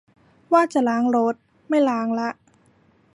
[0.53, 1.35] ว่าจะล้างรถ
[1.69, 2.29] ไม่ล้างละ